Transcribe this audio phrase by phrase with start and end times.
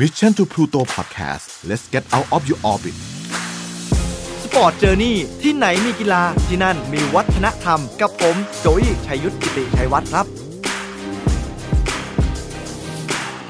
[0.00, 2.96] Mission to Pluto Podcast let's get out of your orbit
[4.44, 10.26] Sport Journey ที่ไหนมีกีฬาที่นั่นมีวัฒนธรรม กับผมโจอี้ชัยยุทธกิติชัยวัฒน์ครับ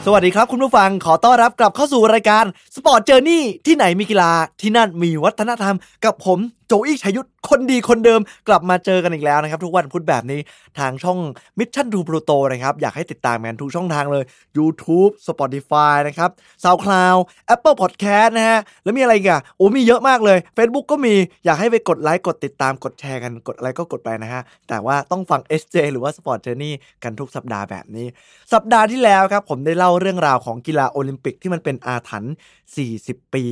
[0.04, 2.45] สวัสดีครับคุณผู้ฟังขอต้อนรับกลับเข้าสู่รายการ
[2.77, 6.38] Sport Journey ที่ไหนมีกีฬาที่นั่นมีวัฒนธรรม กับผม
[6.70, 10.40] โจอี้ชัยยุทธคนดีคนเดิมกลับมาเจอกันอีกแล้วนะครับ ทุกวันพุธแบบนี้
[10.78, 11.18] ทางช่อง
[11.58, 14.24] Mission to Pluto นะครับ อยากให้ติดตามกันทุกช่องทางเลย
[14.56, 16.30] YouTube Spotify นะครับ
[16.64, 17.18] SoundCloud
[17.54, 21.14] Apple Podcast นะฮะ แล้วมีอะไรอีกอะโอ้มีเยอะมากเลย Facebook ก็มี
[21.45, 28.06] อยากให้ไปกดไลค์ กดติดตามกดแชร์กันกดอะไรก็กดไปนะฮะ แต่ว่าต้องฟัง SJ หรือว่า Sport Journey กันทุกสัปดาห์แบบนี้
[28.52, 32.34] สัปดาห์ที่แล้วครับผมได้เล่าเรื่องราวของกีฬาโอลิมปิกที่มันเป็นอาถรรพ์
[32.82, 33.45] 40 ปี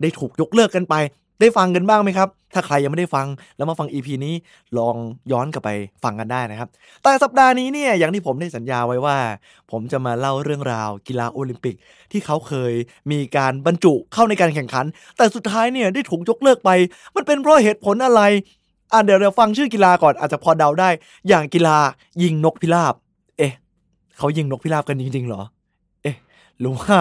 [0.00, 0.94] ได้ถูกยกเลิกกันไป
[1.40, 4.34] ได้ฟังกันบ้างไหมครับ ถ้าใครยังไม่ได้ฟังแล้วมาฟัง EP นี้
[4.78, 4.96] ลอง
[5.32, 5.70] ย้อนกลับไป
[6.04, 6.68] ฟังกันได้นะครับ
[7.02, 9.16] แต่สัปดาห์นี้เนี่ยอย่างที่ผมได้สัญญาไว้ว่า
[9.70, 11.76] ผมจะมาเล่าเรื่องราวกีฬาโอลิมปิก
[12.12, 12.72] ที่เขาเคย
[13.10, 16.70] มีการบรรจุเข้าในการแข่งขัน แต่สุดท้ายเนี่ยได้ถูกยกเลิกไป
[17.16, 18.22] มันเป็นเพราะเหตุผลอะไร
[18.92, 20.90] อะเดี๋ยวเราฟังชื่อกีฬาก่อนอาจจะพอเดาได้
[21.28, 21.76] อย่างกีฬา
[22.22, 22.94] ยิงนกพิราบ
[23.38, 23.52] เอ๊ะ
[24.18, 25.42] เขายิงนกพิราบกันจริงๆเหรอ
[26.02, 26.16] เอ๊ะ
[26.60, 26.96] หรือว่า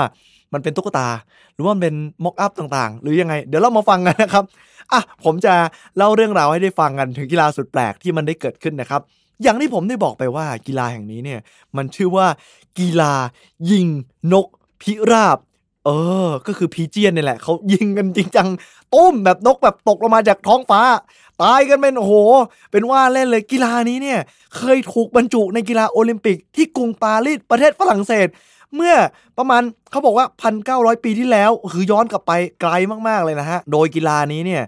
[0.54, 1.08] มันเป็นตุ๊กตา
[1.54, 4.44] หรือว่ามันเป็นmockup ต่างๆ หรือยังไง เดี๋ยวเรามาฟังกันนะครับ
[4.92, 5.54] อะผมจะ
[5.98, 9.02] เล่าเรื่องราวให้ได้ฟังกันถึงกีฬาสุดแปลกที่มันได้เกิดขึ้นนะครับ
[9.44, 11.40] อย่างที่ผมได้บอกไปว่ากีฬาแห่งนี้เนี่ย
[11.78, 12.28] มันชื่อว่า
[12.80, 13.14] กีฬา
[13.72, 13.88] ยิง
[14.34, 14.48] นก
[14.82, 15.38] พิราบ
[15.86, 15.90] เอ
[16.28, 18.48] อ ก็คือ pigeon นี่แหละเขายิงกันจริงจัง
[18.94, 20.82] ตุ้มแบบนกแบบตกลงมาจากท้องฟ้า
[21.42, 22.14] ตายกันเป็นโอ้โห
[22.72, 24.20] เป็นว่าเล่นเลยกีฬานี้เนี่ย
[24.58, 28.28] เคยถูกบรรจุในกีฬาโอลิมปิกที่กรุงปารีสประเทศฝรั่งเศส
[28.76, 28.96] เมื่อ
[29.38, 30.26] ประมาณเขาบอกว่า
[30.66, 32.72] 1,900 ปีที่แล้ว คือย้อนกลับไปไกล
[33.08, 34.64] มากๆเลยนะฮะ โดยกีฬานี้เนี่ย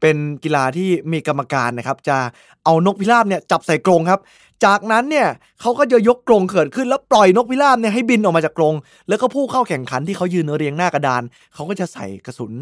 [0.00, 2.16] เป็นกีฬาที่มีกรรมการนะครับ จะ
[2.64, 4.20] เอานกพิราบเนี่ยจับใส่กรงครับ
[4.64, 5.28] จากนั้นเนี่ย
[5.60, 8.74] เขาก็จะยกกรงเกิดขึ้นแล้วปล่อยนกพิราบเนี่ยให้บินออกมาจากกรง
[9.08, 11.22] แล้วก็ผู้เข้าแข่งขันที่เขายืนเรียงหน้ากระดาน
[11.54, 12.52] เขาก็จะใส่กระสุน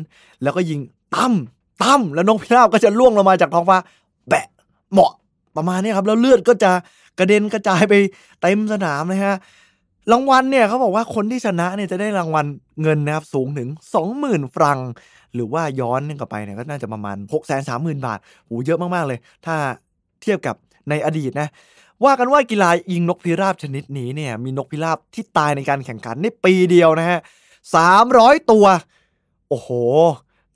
[0.42, 0.80] แล้วก็ยิง
[1.14, 1.34] ตั้ม
[1.82, 3.78] ตั้มแล้วนกพิราบก็จะล่วงลงมาจากท้องฟ้า
[4.28, 4.46] แบะ
[4.92, 5.12] เหมาะ
[5.56, 6.72] ประมาณนี้ครับแล้วเลือดก็จะ
[7.18, 7.94] กระเด็นกระจายไป
[8.42, 9.36] เต็มสนามนะฮะ
[10.10, 12.46] รางวัลเนี่ยเขาบอกว่าคนที่ชนะเนี่ยจะได้รางวัล
[12.82, 13.68] เงินนะครับสูงถึง
[14.12, 14.78] 20,000 ฟรัง
[15.34, 19.54] หรือว่าย้อนกลับไปเนี่ยก็น่าจะประมาณ 6 3 0 0 0 0 บาทโหเยอะมาก ๆ เลย ถ้า
[20.22, 20.56] เทียบกับ
[20.88, 21.48] ในอดีตนะ
[22.04, 27.18] ว่ากันว่ากีฬายิงนกพิราบชนิดนี้เนี่ยมีนกพิราบที่ตายในการแข่งขันในปีเดียวนะฮะ
[27.84, 28.66] 300 ตัว
[29.48, 29.70] โอ้โห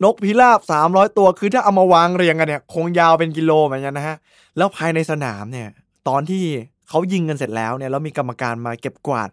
[0.05, 4.17] นกพิราบ 300 ตัว คือถ้าเอามาวางเรียงกันเนี่ย คงยาวเป็นกิโลเหมือนกันนะฮะ
[4.57, 5.69] แล้วภายในสนามเนี่ย
[6.09, 6.45] ตอนที่
[6.88, 9.28] เขายิงกันเสร็จแล้วเนี่ยแล้วมีกรรมการมาเก็บกวาด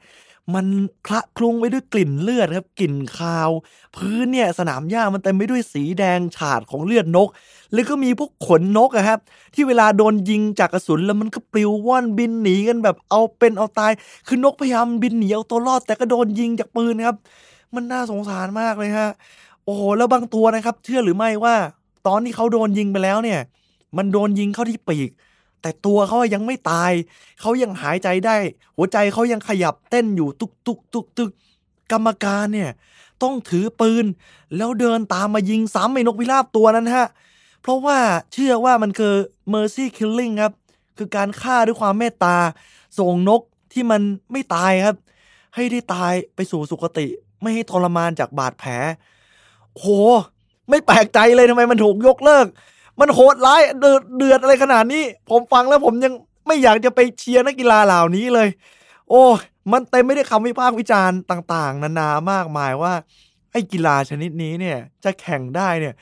[0.56, 0.66] มัน
[1.08, 3.50] คละคลุ้งไปด้วยกลิ่นเลือดครับกลิ่นคาว
[3.96, 7.30] พื้นเนี่ยสนามหญ้ามันเต็มไปด้วยสีแดงฉาดของเลือดนก
[7.74, 9.20] แล้วก็มีพวกขนนกอะครับ
[9.54, 13.92] ที่เวลาโดนยิงจากกระสุนแล้วมันก็ปลิวว่อนบินหนีกันแบบเอาเป็นเอาตาย
[14.28, 17.16] คือนกพยายามบินหนีเอาตัวรอด แต่ก็โดนยิงจากปืนครับ
[17.76, 19.10] มันน่าสงสารมากเลยฮะ
[19.64, 21.56] โอ้โหแล้วบางตัวนะครับ เชื่อหรือไม่ว่า
[22.08, 23.40] ตอนที่เขาโดนยิงไปแล้วเนี่ย
[23.98, 25.10] มันโดนยิงเข้าที่ปีก
[25.64, 26.92] แต่ตัวเขายังไม่ตาย
[27.42, 28.38] เขายังหายใจได้
[28.78, 31.30] หัวใจเขายังขยับเต้นอยู่ตุกตุกตุกตุก
[31.92, 32.72] กรรมการเนี่ย
[33.24, 34.06] ต้องถือปืน
[34.58, 37.08] แล้วเดินตามมายิงซ้ำไอ้นกพิราบตัวนั้นฮะ
[37.62, 37.98] เพราะว่า
[38.34, 39.14] เชื่อว่ามันคือ
[39.54, 40.54] mercy killing ครับ
[40.98, 42.38] คือการฆ่าด้วยความเมตตา
[43.00, 43.42] ส่งนก
[43.74, 44.02] ที่มัน
[44.32, 44.98] ไม่ตายครับ
[45.56, 47.08] ให้ได้ตายไปสู่สุคติ
[47.42, 48.72] ไม่ให้ทรมานจากบาดแผล
[49.80, 49.86] โห
[50.70, 52.48] ไม่แปลกใจเลยทำไมมันถูกยกเลิก
[53.00, 56.14] มันโหดร้ายเดือดอะไรขนาดนี้ ผมฟังแล้วผมยัง
[56.48, 58.50] ไม่อยากจะไปเชียร์นักกีฬาเหล่านี้เลย
[59.10, 59.24] โอ้
[59.72, 62.94] มันเต็มไม่ได้คำวิพากษ์วิจารณ์ต่าง ๆ นานามากมายว่า
[63.52, 65.96] ไอ้กีฬาชนิดนี้เนี่ยจะแข่งได้เนี่ย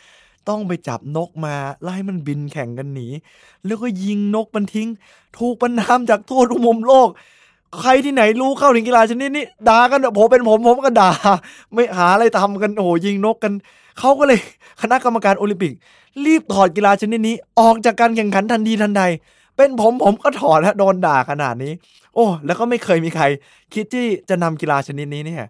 [0.49, 3.07] ต้องไปจับนกมาแล้วให้มันบินแข่งกันหนี
[3.65, 4.89] แล้วก็ยิงนกมันทิ้ง
[5.37, 7.09] ถูกประนามจากทั่วทุกมุมโลก
[7.79, 11.11] ใครที่ไหนรู้เข้าถึงกีฬาชนิดนี้ด่ากันผมเป็นผมผมก็ด่า
[11.73, 13.53] ไม่หาอะไรทำกันโอ้ยิงนกกัน
[13.99, 14.39] เขาก็เลย
[14.81, 15.73] คณะกรรมการโอลิมปิก
[16.25, 19.03] รีบถอดกีฬาชนิดนี้ ออกจากการแข่งขันทันทีทันใด
[19.57, 21.73] เป็นผมผมก็ถอดฮะโดนด่าขนาดนี้
[22.15, 23.23] โอ้ แล้วก็ไม่เคยมีใคร
[23.73, 25.43] คิดที่จะนำกีฬาชนิดนี้เนี่ย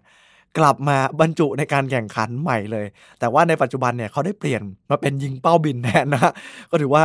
[0.58, 2.86] กลับมาบรรจุในการแข่งขันใหม่เลย
[3.20, 6.32] แต่ว่าในปัจจุบันเนี่ยเขาได้เปลี่ยนมาเป็นยิงเป้าบินแทนนะฮะ
[6.70, 7.04] ก็ถือว่า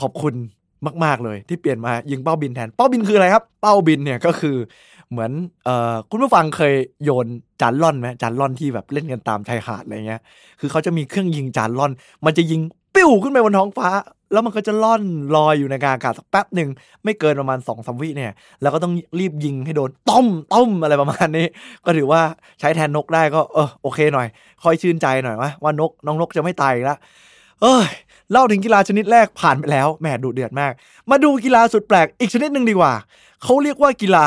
[0.00, 0.34] ขอบคุณ
[1.04, 4.56] มาก ๆ เลยที่เปลี่ยนมายิงเป้าบินแทน เป้าบินคืออะไรครับ เป้าบินเนี่ยก็คือ
[5.12, 5.32] เหมือน
[5.64, 6.74] เอ่อคุณผู้ฟังเคย
[7.04, 7.26] โยน
[7.60, 10.20] จานล่อนไหมจานล่อนที่แบบเล่นกันตามชายหาดอะไรเงี้ย
[10.60, 11.92] คือเขาจะมีเครื่องยิงจานล่อน
[12.24, 12.60] มันจะยิง
[12.94, 13.88] ปิ้วขึ้นไปบนท้องฟ้า
[14.32, 15.02] แล้วมันก็จะล่อน
[15.36, 16.68] ลอยอยู่ในอากาศสักแป๊บหนึ่ง
[17.04, 18.32] ไม่เกินประมาณ2องสามวิเนี่ย
[18.62, 21.46] แล้วก็ต้องรีบยิงให้โดนต้มต้มอะไรประมาณนี้
[21.84, 22.22] ก็ถือว่า
[22.60, 24.26] ใช้แทนนกได้ก็เออโอเคหน่อย
[24.62, 26.98] ค่อยชื่นใจหน่อยว่าว่านกน้องนกจะไม่ตายแล้ว
[27.62, 27.88] เอ้ย
[28.32, 30.72] เล่าถึงกีฬาชนิดแรกผ่านไปแล้วแหมดุเดือดมาก
[31.10, 32.92] มาดูกีฬาสุดแปลกอีกชนิดหนึ่งดีกว่า
[33.42, 34.26] เขาเรียกว่ากีฬา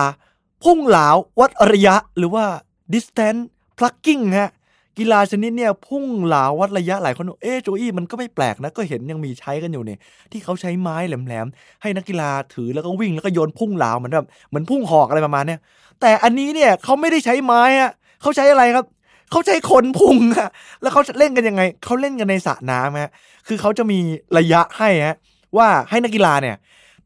[0.65, 1.07] พุ่งเหลา
[1.39, 2.45] วัดระยะหรือว่า
[2.93, 3.41] distance
[3.77, 4.51] พลักกิ้งฮะ
[4.97, 9.99] กีฬาชนิดเนี่ยพุ่งเหลาวัดระยะหลายคนเอ๊โจอี้มันก็ไม่แปลกนะ ก็เห็นยังมีใช้กันอยู่เนี่ย
[10.31, 15.59] ที่เขาใช้ไม้แหลมๆ ให้นักกีฬาถือแล้วก็วิ่งแล้วก็โยนพุ่งเหลาเหมือนแบบเหมือนพุ่งหอกอะไรประมาณเนี้ย
[16.01, 17.91] แต่อันนี้เนี่ยเขาไม่ได้ใช้ไม้อะ
[18.21, 18.85] เขาใช้อะไรครับ
[19.31, 20.49] เขาใช้คนพุ่งอะ
[20.81, 23.11] แล้วเขาเล่นกันยังไงเขาเล่นกันในสระน้ำฮะ
[23.47, 23.99] คือเขาจะมี
[24.37, 25.17] ระยะให้ฮะ
[25.57, 26.55] ว่าให้นักกีฬาเนี่ย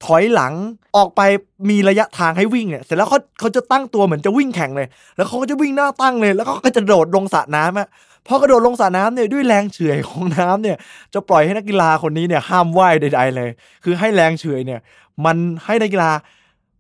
[0.06, 0.54] ถอยหลัง
[0.96, 1.22] ออกไป
[1.70, 7.88] มีระยะทางให้วิ่งเนี่ยเสร็จแล้วเขาเขาจะตั้งตัวเหมือนจะวิ่งแข่งเลย แล้วเขาก็จะวิ่งหน้าตั้งเลย แล้วก็จะโดดลงสระน้ำอะ
[8.28, 10.78] พอกระโดดลงสระน้ำเนี่ยด้วยแรงเฉื่อยของน้ำเนี่ย
[11.14, 13.50] จะปล่อยให้นักกีฬาคนนี้เนี่ยห้ามว่ายใด ๆ เลย
[13.84, 14.80] คือให้แรงเฉื่อยเนี่ย
[15.26, 16.12] มันให้นักกีฬา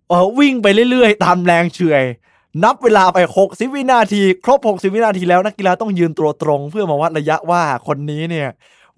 [0.10, 2.04] เออวิ่งไปเรื่อยๆ ตามแรงเฉื่อย
[2.64, 8.48] นับเวลาไป 60 วินาที ครบ 60 วินาทีแล้วนักกีฬาต้องยืนตัวตรง เพื่อมาวัดระยะว่าคนนี้เนี่ย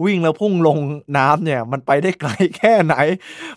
[0.04, 0.78] วิ่งแล้วพุ่งลง
[1.18, 2.96] น้ำเนี่ย มันไปได้ไกลแค่ไหน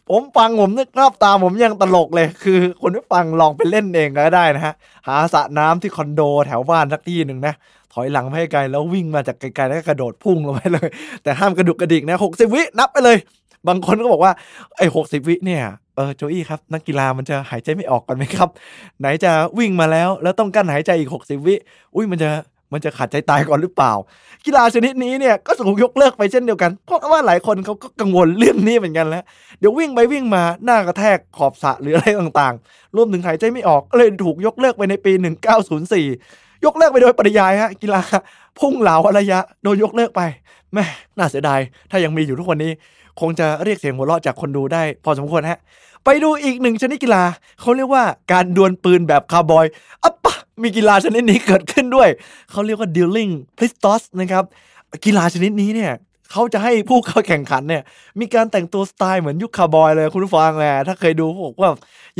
[0.08, 4.74] ผมฟังผมนึกภาพตามผมยังตลกเลย คือคนที่ฟังลองไปเล่นเองก็ได้นะฮะ
[5.06, 7.54] หาสระน้ำที่คอนโดแถวบ้านสักที่หนึ่งนะ
[7.92, 10.88] ถอยหลังไปให้ไกลแล้ววิ่งมาจากไกลๆแล้วก็กระโดดพุ่งลงไปเลย
[11.22, 13.16] แต่ห้ามกระดุกกระดิกนะหกสิบวินับไปเลย
[13.68, 14.32] บางคนก็บอกว่า
[14.76, 15.62] ไอ้หกสิบวิเนี่ย
[15.96, 18.48] เออโจอี้ครับนักกีฬามันจะหายใจไม่ออกกันไหมครับ
[19.00, 21.54] ไหนจะวิ่งมาแล้ว แล้วต้องกั้นหายใจอีกหกสิบวิ
[21.94, 22.30] อุ้ยมันจะ
[22.72, 23.92] มันจะขาดใจตายก่อนหรือเปล่า
[24.46, 29.24] กีฬาชนิดนี้เนี่ยก็ถูกยกเลิกไปเช่นเดียวกัน เพราะว่าหลายคนเขาก็กังวลเรื่องนี้เหมือนกันแล้ว
[29.58, 35.12] เดี๋ยววิ่งไปวิ่งมาหน้ากระแทกขอบสะหรืออะไรต่างๆ รวมถึงหายใจไม่ออกก็เลยถูกยกเลิกไปในปี
[35.88, 38.00] 1904 ยกเลิกไปโดยปริยายฮะกีฬา
[38.60, 40.20] พุ่งเหลาระยะโดนยกเลิกไป
[40.74, 40.84] แม่
[41.18, 42.72] น่าเสียดายถ้ายังมีอยู่ทุกวันนี้
[43.20, 45.58] คงจะเรียกเสียงหัวเราะจากคนดูได้ พอสมควรฮะ
[46.04, 47.22] ไปดูอีกหนึ่งชนิดกีฬา
[47.60, 49.66] เขาเรียกว่าการดวลปืนแบบคาวบอย
[50.04, 52.08] อะป่ะ มีกีฬาชนิดนี้เกิดขึ้นด้วย
[52.50, 54.44] เขาเรียกว่า dueling pistols นะครับ
[55.04, 55.92] กีฬาชนิดนี้เนี่ย
[56.30, 57.82] เขาจะให้ผู้เข้าแข่งขันเนี่ย
[58.20, 61.70] มีการแต่งตัวสไตล์เหมือนยุคคาวบอยเลยคุณฟังแหละถ้าเคยดูพวกว่า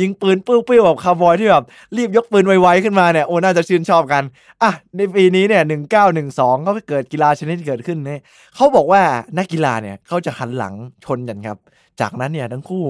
[0.01, 1.65] ยิงปืนเปื้ยวๆแบบคาวบอยที่แบบ
[1.97, 4.23] รีบยกปืนไวๆขึ้นมาเนี่ยโอ้น่าจะชื่นชอบกัน
[4.61, 8.21] อะในปีนี้เนี่ยหนึ่งเก้าหนึ่งสองก็เกิดกีฬาชนิดเกิดขึ้นเนี่ย
[8.55, 9.01] เขาบอกว่า
[9.37, 10.73] นักกีฬาเนี่ยเขาจะหันหลัง
[11.05, 11.57] ชนกันครับ
[12.01, 12.85] จากนั้นเนี่ยทั้งคู่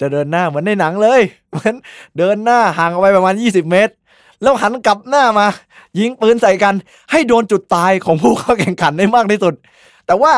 [0.00, 1.20] จะเดินหน้าเหมือนในหนังเลย
[1.52, 1.74] เหมือน
[2.18, 3.94] เดินหน้าห่างออกไปประมาณ 20 เมตร
[4.42, 5.46] แล้วหันกลับหน้ามา
[5.98, 6.74] ยิงปืนใส่กัน
[7.10, 9.54] ให้โดนจุดตายของผู้เข้าแข่งขันได้มากที่สุด
[10.06, 10.32] แต่ว่า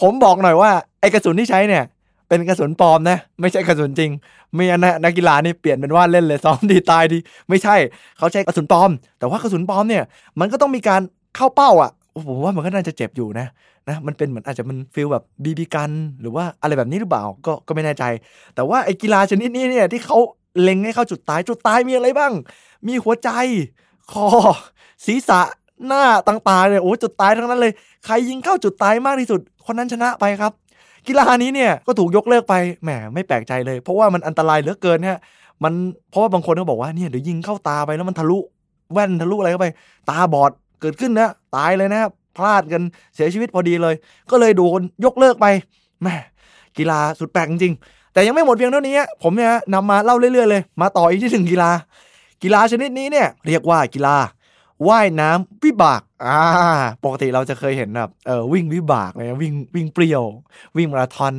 [0.00, 0.70] ผมบอกหน่อยว่า
[1.00, 1.84] ไอ้กระสุนที่ใช้เนี่ย
[2.28, 4.10] เป็นกระสุนปลอมนะ ไม่ใช่กระสุนจริง
[4.54, 7.18] ไม่งั้นนะนักกีฬานี่เปลี่ยนเป็นว่าเล่นเลยซ้อมดีตายดี
[7.48, 7.76] ไม่ใช่
[8.18, 10.04] เขาใช้กระสุนปลอม แต่ว่ากระสุนปลอมเนี่ย
[10.40, 11.00] มันก็ต้องมีการ
[11.36, 11.90] เข้าเป้าอะ
[12.26, 13.46] ผมว่ามันก็น่าจะเจ็บอยู่นะ
[13.88, 15.90] นะมันเป็นเหมือนอาจจะมันฟีลแบบบีบีกัน
[16.20, 18.04] หรือว่าอะไรแบบนี้หรือเปล่าก็ก็ไม่แน่ใจ
[18.54, 20.18] แต่ว่าไอ้กีฬาชนิดนี้เนี่ยที่เขา
[20.62, 22.32] เล็งให้เข้าจุดตาย จุดตายมีอะไรบ้าง
[22.86, 23.30] มีหัวใจ
[24.12, 24.26] คอ
[25.06, 25.40] ศีรษะ
[25.86, 27.72] หน้าต่างๆเนี่ยโอ้จุดตายทั้งนั้นเลย
[28.06, 30.52] ใครยิงเข้าจุดตายมากที่สุด คนนั้นชนะไปครับ
[31.06, 35.20] กีฬานี้เนี่ยก็ถูกยกเลิกไปแหมไม่แปลกใจเลย เพราะว่ามันอันตรายเหลือเกินฮะ
[35.64, 35.72] มัน
[36.10, 38.38] เพราะว่าบางคนก็บอกว่าเนี่ยเดี๋ยวยิงเข้าตาไปแล้วมันทะลุ
[38.92, 39.68] แว่นทะลุอะไรเข้าไป
[40.10, 42.82] ตาบอดเกิดขึ้นนะตายเลยนะครับพลาดกัน
[43.14, 43.94] เสียชีวิตพอดีเลย
[44.30, 45.46] ก็เลยโดนยกเลิกไป
[46.02, 46.16] แหม่
[46.78, 47.74] กีฬาสุดแปลกจริง
[48.18, 51.70] แต่ยังไม่หมดเพียงเท่านี้ ผมเนี่ยนำมาเล่าเรื่อยๆเลย มาต่ออีกที่ถึงกีฬา
[52.42, 54.16] กีฬาชนิดนี้เนี่ยเรียกว่ากีฬา
[54.88, 56.40] ว่ายน้ำวิบาก อ่า
[57.04, 60.24] ปกติเราจะเคยเห็นแบบเออวิ่งวิบากเลยวิ่งวิ่งเปรี้ยว
[60.76, 61.34] วิ่งมาราธอน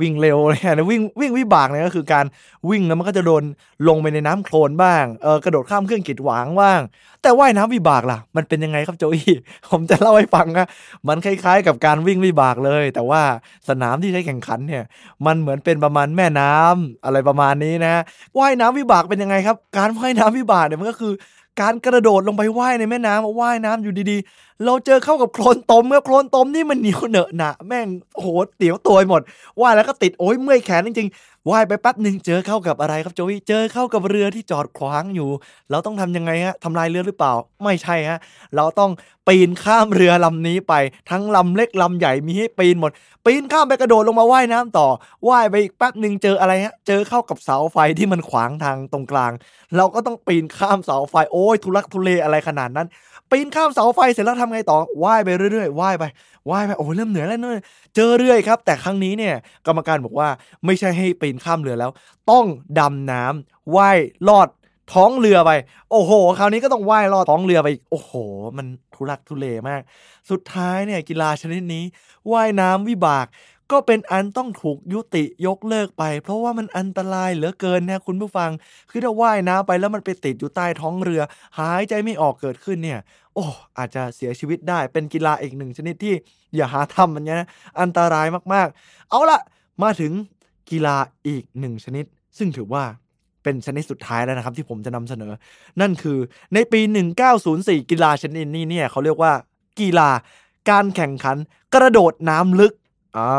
[0.00, 2.24] วิ่งเร็วอะไรเงี้ยวิ่งวิ่งวิบากเนี่ยก็คือการ
[2.70, 3.42] วิ่งแล้วมันก็จะโดน
[3.88, 6.80] ลงไปในน้ำโคลนบ้างเออกระโดดข้ามเครื่องกีดขวางบ้าง
[7.22, 9.34] แต่ว่ายน้ำวิบากล่ะ มันเป็นยังไงครับโจอี้
[9.70, 10.66] ผมจะเล่าให้ฟังนะ
[11.08, 13.22] มันคล้ายๆ กับการวิ่งวิบากเลย แต่ว่า
[13.68, 14.84] สนามที่ใช้แข่งขันเนี่ย
[15.26, 17.94] มันเหมือนเป็นประมาณแม่น้ำอะไรประมาณนี้นะ
[18.38, 21.12] ว่ายน้ำวิบากเป็นยังไงครับ การว่ายน้ำวิบากเนี่ยมันก็คือ
[21.60, 24.18] การกระโดดลงไปว่ายในแม่น้ำว่ายน้ำอยู่ดี
[24.64, 29.22] เราเจอเข้ากับโคลนตมเมื่อโคลนตมนี่มันเหนียวเหนอะหนะแม่งโอ้โหเตี๋ยวตัวหมด
[29.60, 35.28] ว่ายแล้วก็ติดโอ้ยเมื่อยแขนจริงๆว่ายไปแป๊บหนึ่งเจอเข้ากับอะไรครับโจวี่เจอเข้ากับเรือที่จอดขวางอยู่
[35.70, 37.32] เราต้องทำยังไงฮะทำลายเรือหรือเปล่า
[37.64, 38.18] ไม่ใช่ฮะ
[38.56, 38.90] เราต้อง
[39.28, 40.74] ปีนข้ามเรือลำนี้ไป
[41.10, 42.92] ทั้งลำเล็กลำใหญ่มีให้ปีนหมด
[43.24, 44.88] ปีนข้ามไปกระโดดลงมาว่ายน้ำต่อ
[45.28, 49.32] ว่ายไปอีกแป๊บหนึ่งเจออะไรฮะเจอเข้ากับเสาไฟที่มันขวางทางตรงกลาง
[49.76, 52.88] เราก็ต้องปีนข้ามเสาไฟโอ้ยทุลักทุเลอะไรขนาดนั้น
[53.30, 56.04] ปีนข้ามเสาไฟเสร็จแล้วทำไงต่อว่ายไปเรื่อยๆว่ายไป
[56.50, 57.62] ว่ายไปโอ้เริ่มเหนื่อยแล้วเนี่ย
[57.94, 59.34] เจอเรื่อยครับ แต่ครั้งนี้เนี่ย
[59.66, 60.28] กรรมการบอกว่า
[60.66, 61.90] ไม่ใช่ให้ปีนข้ามเรือแล้ว
[62.30, 62.44] ต้อง
[62.78, 63.98] ดำน้ำว่าย
[64.28, 64.48] ลอด
[64.94, 65.50] ท้องเรือไป
[65.90, 68.12] โอ้โห คราวนี้ก็ต้องว่ายลอดท้องเรือไป โอ้โห
[68.56, 69.80] มันทุรักทุเลมาก
[70.30, 71.84] สุดท้ายเนี่ยกีฬาชนิดนี้
[72.32, 73.26] ว่ายน้ำวิบาก
[73.72, 78.50] ก็เป็นอันต้องถูกยุติยกเลิกไป เพราะว่ามันอันตรายเหลือเกินนะคุณผู้ฟัง
[78.90, 81.22] คือถ้าว่ายน้ำไปแล้วมันไปติดอยู่ใต้ท้องเรือ
[81.58, 83.00] หายใจไม่ออกเกิดขึ้นเนี่ย
[83.34, 83.44] โอ้
[83.78, 86.14] อาจจะเสียชีวิตได้เป็นกีฬาอีกหนึ่งชนิดที่
[86.54, 87.48] อย่าหาทำมันเนี้ยนะ
[87.80, 89.40] อันตรายมากๆ เอาละ
[89.82, 90.12] มาถึง
[90.70, 90.96] กีฬา
[91.26, 92.04] อีกหนึ่งชนิด
[92.38, 92.84] ซึ่งถือว่า
[93.42, 95.32] เป็นชนิดสุดท้ายแล้วนะครับที่ผมจะนำเสนอ
[95.80, 96.18] นั่นคือ
[96.54, 96.80] ในปี
[97.34, 99.32] 1904 กีฬาชนิดนี้เนี่ยเขาเรียกว่า
[99.80, 100.10] กีฬา
[100.70, 101.36] การแข่งขัน
[101.74, 102.74] กระโดดน้ำลึก
[103.16, 103.30] อ่า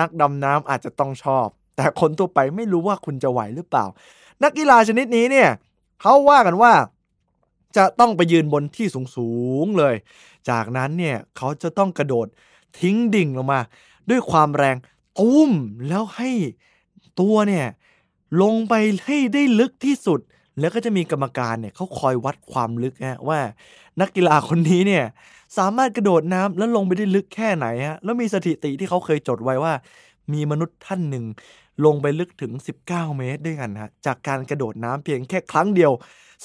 [0.00, 3.84] นักดำน้ำอาจจะต้องชอบ แต่คนทั่วไปไม่รู้ว่าคุณจะไหวหรือเปล่า
[4.42, 5.48] นักกีฬาชนิดนี้เนี่ย
[6.00, 6.72] เขาว่ากันว่า
[7.76, 9.30] จะต้องไปยืนบนที่สู
[9.64, 9.94] งๆเลย
[10.50, 12.26] จากนั้นเนี่ยเขาจะต้องกระโดด
[12.80, 13.60] ทิ้งดิ่งลงมา
[14.10, 14.76] ด้วยความแรง
[15.18, 15.50] ตุ้ม
[15.88, 16.30] แล้วให้
[17.20, 17.66] ตัวเนี่ย
[18.42, 18.74] ลงไป
[19.06, 20.20] ให้ได้ลึกที่สุด
[20.60, 23.38] แล้วก็จะมีกรรมการเนี่ยเขาคอยวัดความลึกฮะว่า
[24.00, 25.04] นักกีฬาคนนี้เนี่ย
[25.58, 29.72] สามารถกระโดดน้ำแล้วลงไปได้ลึกแค่ไหนฮะแล้วมีสถิติที่เขาเคยจดไว้ว่า
[30.32, 31.24] มีมนุษย์ท่านหนึ่ง
[31.84, 32.52] ลงไปลึกถึง
[32.86, 35.92] 19 เมตรด้วยกันฮะจากการกระโดดน้ำเพียงแค่ครั้งเดียว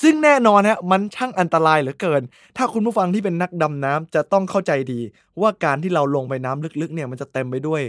[0.02, 2.22] ซึ่งแน่นอนฮะมันช่างอันตรายเหลือเกิน
[2.58, 5.00] ถ้าคุณผู้ฟังที่เป็นนักดำน้ำจะต้องเข้าใจดี
[5.42, 7.82] ว่าการที่เราลงไปน้ำลึกๆเนี่ยมันจะเต็มไปด้วย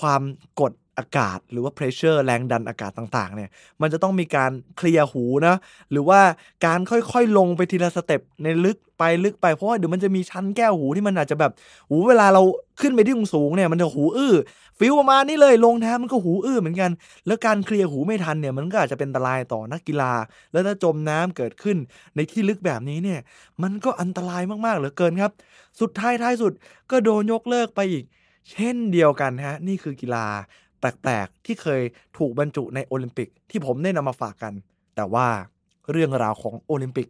[0.00, 0.22] ความ
[0.60, 3.50] กด อากาศหรือว่า pressure แรงดันอากาศต่างๆเนี่ย
[3.80, 5.54] มันจะต้องมีการเคลียร์หูนะ
[5.90, 6.20] หรือว่า
[6.66, 11.52] การค่อยๆลงไปทีละ step ในลึกไปลึกไปเพราะว่าเดี๋ยวมันจะมีชั้นแก้วหูที่มันอาจจะแบบ
[11.88, 12.42] หูเวลาเรา
[12.80, 14.34] ขึ้นไปที่สูงเนี่ยมันจะหูอื้อ
[14.78, 16.90] feel ประมาณนี้เลยลงน้ำมันก็หูอื้อเหมือนกัน
[17.26, 20.12] แล้วการเคลียร์หูไม่ทันเนี่ยมันก็อาจจะเป็นอันตรายต่อนักกีฬา
[20.52, 21.76] แล้วถ้าจมน้ำเกิดขึ้น
[22.16, 23.20] ในที่ลึกแบบนี้เนี่ย
[23.62, 25.32] มันก็อันตรายมากๆเหลือเกินครับ
[25.80, 26.52] สุดท้ายท้ายสุด
[26.90, 28.04] ก็โดนยกเลิกไปอีก
[28.52, 30.26] เช่นเดียวกันฮะนี่คือกีฬา
[31.06, 31.82] แปลกๆ ที่เคย
[32.18, 34.52] ถูกบรรจุในโอลิมปิกที่ผมได้นำมาฝากกัน
[34.96, 35.26] แต่ว่า
[35.92, 37.08] เรื่องราวของโอลิมปิก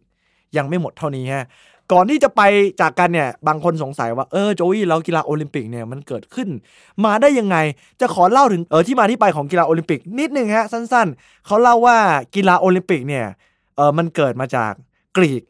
[0.57, 1.47] ยังไม่หมดเท่านี้ฮะ
[1.93, 2.43] ก่อนที่จะไป
[2.81, 6.49] จากกันเนี่ย บางคนสงสัยว่า เออโจอี้แล้วกีฬาโอลิมปิกเนี่ยมันเกิดขึ้น
[7.05, 7.57] มาได้ยังไง
[8.01, 11.99] จะขอเล่าถึงเออที่มาที่ไปของกีฬาโอลิมปิกนิดนึงฮะสั้นๆ เขาเล่าว่า
[12.35, 13.27] กีฬาโอลิมปิกเนี่ย
[13.77, 14.73] เออมันเกิดมาจาก
[15.17, 15.43] กรีก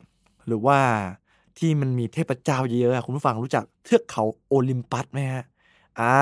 [0.46, 0.78] หรือว่า
[1.58, 5.44] ที่มันมีเทพเจ้าเยอะๆคุณผู้ฟังรู้จักเทือกเขาโอลิมปัสไหมฮะ
[6.00, 6.16] อ่า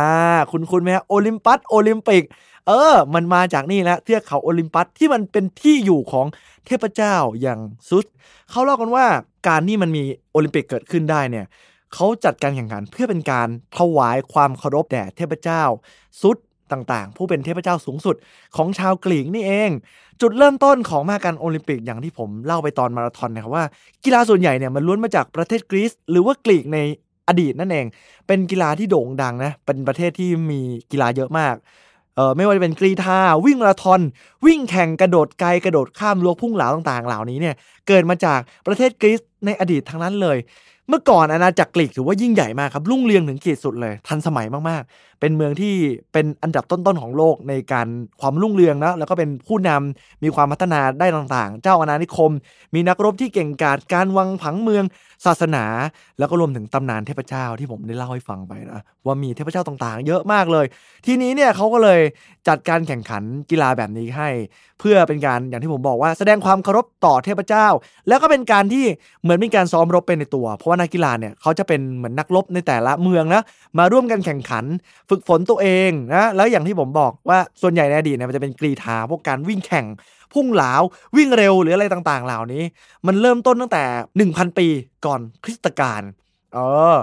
[0.50, 2.22] คุณคุณไหมฮะโอลิมปัสโอลิมปิก
[2.66, 6.26] เออ มันมาจากนี่แหละเทือกเขาโอลิมปัสที่มันเป็นที่อยู่ของ
[6.66, 8.04] เทพเจ้าอย่างซุส
[8.50, 9.06] เขาเล่ากันว่า
[9.48, 10.02] การที่มันมี
[10.32, 11.46] โอลิมปิกเกิดขึ้นได้เนี่ย
[11.94, 15.62] เขาจัดการแข่งขันเพื่อเป็นการถวายความเคารพแด่เทพเจ้า
[16.20, 16.36] ซุส
[16.72, 18.16] ต่างๆ ผู้เป็นเทพเจ้าสูงสุด
[18.56, 19.70] ของชาวกรีกนี่เอง
[20.20, 23.64] จุดเริ่มต้นของมาการโอลิมปิกอย่างที่ผมเล่าไปตอนมาราธอนนะครับว่า
[24.04, 26.78] กีฬาส่วนใหญ่เนี่ยมันล้วนมาจากประเทศกรีซหรือว่ากรีกใน
[27.28, 27.86] อดีตนั่นเอง
[28.26, 31.54] เป็นกีฬาที่โด่งดังนะ เป็นประเทศที่มีกีฬาเยอะมาก
[32.16, 34.00] เออไม่ว่าจะเป็นกรีธาวิ่งมาราธอน
[34.46, 37.54] วิ่งแข่งกระโดดไกลกระโดดข้ามรั้วพุ่งเหลาต่างๆ เหล่านี้เนี่ย
[37.88, 40.38] เกิดมาจากประเทศกรีซในอดีตทั้งนั้นเลย
[40.88, 45.74] เมื่อก่อนอาณาจักรกรีกถือว่ายิ่งใหญ่มากครับรุ่งเรืองถึงขีดสุดเลย ทันสมัยมากๆ เป็นเมืองที่
[46.12, 47.88] เป็นอันดับต้นๆของโลกในการ
[48.20, 52.32] ความรุ่งเรืองนะแล้วก็เป็นผู้นำมีความพัฒนาได้ต่างๆ เจ้าอาณานิคม
[52.74, 54.84] มีนักรบที่เก่งกาจการวางผังเมือง
[55.26, 55.64] ศาสนา
[56.18, 60.66] แล้วก็รวมถึงตำนานเทพเจ้าที่ผมได้เล่าให้ฟังไปนะว่ามีเทพเจ้าต่างๆ เยอะมากเลย
[61.06, 62.00] ทีนี้เนี่ยเขาก็เลย
[62.48, 64.28] จัดการแข่งขันกีฬาแบบนี้ให้
[64.80, 67.66] เพื่อเป็นการอย่างที่ผมบอกว่าแสดงความเคารพต่อเทพเจ้า
[68.08, 68.84] แล้วก็เป็นการที่
[69.22, 73.42] เหมือนเป็นการซ้อมรบเป็นในตัว เพราะว่านักกีฬาเนี่ยเขาจะเป็นเหมือนนักรบในแต่ละเมืองนะ
[73.78, 74.64] มาร่วมกันแข่งขัน
[75.10, 79.86] ฝึกฝนตัวเองนะแล้วอย่างที่ผมบอกว่าส่วนใหญ่ในอดีตเนี่ยมันจะเป็นกรีธาพวกการวิ่งแข่ง
[80.32, 80.72] พุ่งเหลา
[81.16, 82.62] วิ่งเร็วหรืออะไรต่างๆ เหล่านี้
[83.06, 83.84] มันเริ่มต้นตั้งแต่
[84.24, 84.66] 1,000 ปี
[85.06, 86.02] ก่อนคริสตกาล
[86.54, 86.58] เอ
[86.94, 86.96] อ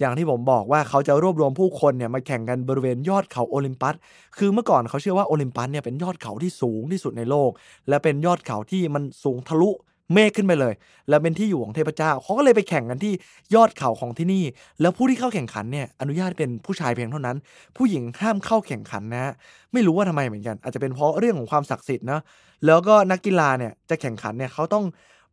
[0.00, 3.94] อย่างที่ผมบอกว่าเขาจะรวบรวมผู้คนเนี่ยมาแข่งกันบริเวณยอดเขาโอลิมปัส
[4.38, 7.50] คือเมื่อก่อนเขาเชื่อว่าโอลิมปัสเนี่ยเป็นยอดเขาที่สูงที่สุดในโลก
[7.88, 9.70] และเป็นยอดเขาที่มันสูงทะลุ
[10.12, 10.74] เมฆขึ้นไปเลย
[11.08, 13.12] และเป็นที่อยู่ของเทพเจ้าเขาก็เลยไปแข่งกันที่
[13.54, 14.44] ยอดเขาของที่นี่
[14.80, 17.36] แล้วผู้ที่เข้าแข่งขันเนี่ยอนุญาตเป็นผู้ชายเพียงเท่านั้น
[17.76, 19.32] ผู้หญิงห้ามเข้าแข่งขันนะ
[19.72, 22.20] ไม่รู้ว่าทำไมเหมือนกัน อาจจะเป็นเพราะเรื่องของความศักดิ์สิทธิ์นะ
[22.66, 24.84] แล้วก็นักกีฬาเนี่ยจะแข่งขันเนี่ยเขาต้อง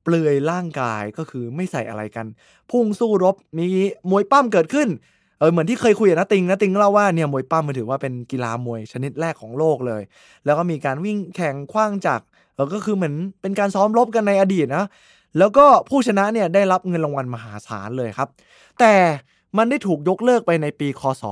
[0.04, 2.26] เปลือยร่างกายก็คือไม่ใส่อะไรกัน
[2.72, 3.66] พุ่งสู้รบมี
[4.10, 4.90] มวยปั้มเกิดขึ้น
[5.42, 10.02] เออเหมือนที่เคยคุยกับนัติงนัติงเล่าว่าเนี่ยมวยปั้มมันถือว่าเป็นกีฬามวยชนิดแรกของโลกเลย
[10.46, 14.86] แล้วก็มีการวิ่งแข่งคว้างจักรเออก็คือเหมือนเป็นการซ้อมรบกันในอดีตนะ
[15.38, 18.30] แล้วก็ผู้ชนะเนี่ยได้รับเงินรางวัลมหาศาลเลยครับ
[18.80, 18.94] แต่
[19.58, 21.24] มันได้ถูกยกเลิกไปในปีคศ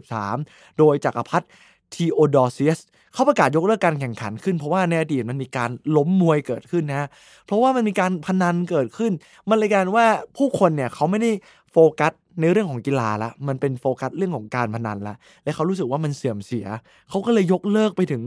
[0.00, 1.46] 393 โดยจักรพรรดิ
[1.94, 2.80] ทีโอดอเซียส
[3.12, 7.08] เขาประกาศยกเลิกการแข่งขันขึ้นเพราะว่าในอดีตมันมีการล้มมวยเกิดขึ้นนะ
[7.46, 9.12] เพราะว่ามันมีการพนันเกิดขึ้น
[9.48, 11.30] มันเลยการว่าผู้คนเนี่ยเขาไม่ได้
[11.72, 16.66] โฟกัส ในเรื่องของกีฬาละมันเป็นโฟกัสเรื่องของการพนันละและเขารู้สึกว่ามันเสื่อมเสีย
[17.08, 18.22] เขาก็เลยยกเลิกไปถึง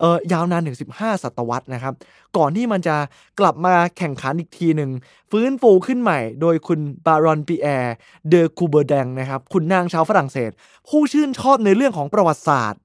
[0.00, 1.94] เออยาวนานถึง 15 ศตวรรษนะครับ
[2.36, 2.96] ก่อนที่มันจะ
[3.40, 4.90] กลับมาแข่งขันอีกทีหนึ่ง
[5.30, 7.94] ฟื้นฟูขึ้นใหม่ โดยคุณบารอนปีแยร์
[8.28, 10.50] เดอกูแบร์แต็งนะครับ ขุนนางชาวฝรั่งเศส
[10.88, 12.80] ผู้ชื่นชอบในเรื่องของประวัติศาสตร์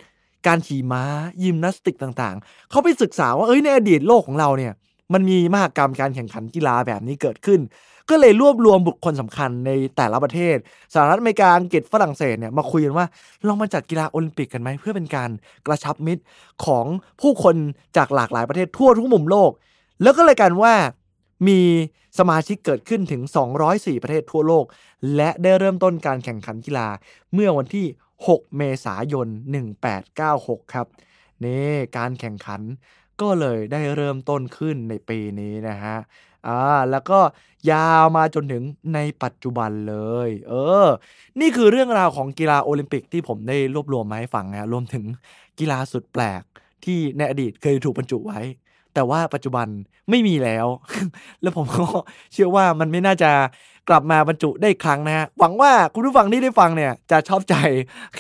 [0.47, 1.03] การขี่ม้า
[1.43, 4.73] ยิมนาสติกต่างๆ เขาไปศึกษาว่าเอ้ยในอดีตโลกของเราเนี่ย
[5.13, 7.59] มันมีมหกรรมการแข่งขันกีฬาแบบนี้เกิดขึ้น
[8.11, 10.57] ก็เลยรวบรวมบุคคลสำคัญในแต่ละประเทศ
[10.93, 13.05] สหรัฐอเมริกาอังกฤษฝรั่งเศสเนี่ยมาคุยกันว่า
[13.47, 15.29] ลองมาจัดกีฬาโอลิมปิกกันไหมเพื่อเป็นการ
[15.67, 16.23] กระชับมิตร
[16.65, 16.85] ของ
[17.21, 17.55] ผู้คน
[17.97, 19.51] จากหลากหลายประเทศทั่วทุกมุมโลก
[20.01, 20.73] แล้วก็เลยกันว่า
[21.47, 21.59] มี
[22.19, 23.21] สมาชิกเกิดขึ้นถึง
[23.63, 24.65] 204 ประเทศทั่วโลก
[25.15, 26.87] และได้เริ่มต้นการแข่งขันกีฬา
[27.33, 27.85] เมื่อวันที่
[28.21, 29.27] 6 เมษายน
[30.01, 30.87] 1896 ครับ
[31.43, 32.61] นี่การแข่งขัน
[33.21, 35.97] ก็เลยได้เริ่มต้นขึ้นในปีนี้นะฮะ
[36.47, 36.51] อ่า
[36.89, 37.19] แล้วก็
[37.71, 39.95] ยาวมาจนถึงในปัจจุบันเล
[40.27, 40.53] ย เอ
[40.85, 40.87] อ
[41.39, 45.05] นี่คือเรื่องราวของกีฬาโอลิมปิกที่ผมได้รวบรวมมาให้ฟังนะรวมถึง
[45.59, 46.43] กีฬาสุดแปลก
[46.83, 48.39] ที่ในอดีตเคยถูกบรรจุไว้
[48.93, 49.67] แต่ว่าปัจจุบัน
[50.09, 50.67] ไม่มีแล้ว
[51.41, 51.83] แล้วผมก็
[52.33, 53.31] เชื่อว่ามันไม่น่าจะ
[53.89, 57.55] กลับมาบรรจุได้อีกครั้งนะฮะหวังว่าคุณผู้ฟังที่ได้ฟังเนี่ยจะชอบใจ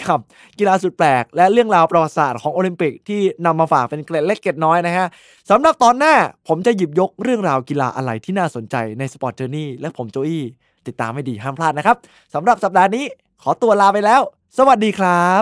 [0.01, 0.19] กับ
[0.59, 5.07] กีฬาสุดแปลก และเรื่องราวประวัติศาสตร์ของโอลิมปิกที่นำมาฝากเป็นเกร็ดเล็กเกร็ดน้อยนะฮะ
[5.49, 6.13] สำหรับตอนหน้า
[6.47, 10.43] ผมจะหยิบยกเรื่องราวกีฬาอะไรที่น่าสนใจใน Sport Journey และผมโจอี้
[10.87, 11.95] ติดตามให้ดีห้ามพลาดนะครับ
[12.33, 13.05] สำหรับสัปดาห์นี้
[13.43, 14.21] ขอตัวลาไปแล้ว
[14.57, 15.41] สวัสดีครับ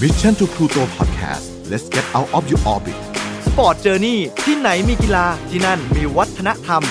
[0.00, 2.98] Mission to Pluto Podcast let's get out of your orbit
[3.46, 6.82] Sport Journey ที่ไหนมีกีฬาที่นั่นมีวัฒนธรรม